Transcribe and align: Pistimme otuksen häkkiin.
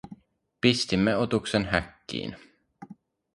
Pistimme 0.61 1.17
otuksen 1.17 1.65
häkkiin. 1.65 2.37